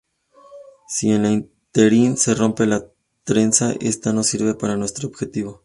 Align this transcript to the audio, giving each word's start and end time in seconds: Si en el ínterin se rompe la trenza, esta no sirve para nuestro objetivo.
Si 0.87 1.11
en 1.11 1.25
el 1.27 1.33
ínterin 1.33 2.17
se 2.17 2.33
rompe 2.33 2.65
la 2.65 2.87
trenza, 3.23 3.73
esta 3.79 4.11
no 4.11 4.23
sirve 4.23 4.55
para 4.55 4.75
nuestro 4.75 5.07
objetivo. 5.07 5.59